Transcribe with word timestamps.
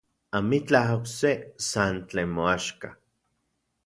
Amitlaj 0.37 0.87
okse, 0.97 1.31
san 1.67 1.95
tlen 2.09 2.29
moaxka. 2.35 2.89